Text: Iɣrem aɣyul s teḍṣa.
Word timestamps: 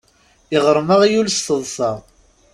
Iɣrem 0.55 0.89
aɣyul 0.95 1.27
s 1.31 1.39
teḍṣa. 1.47 1.91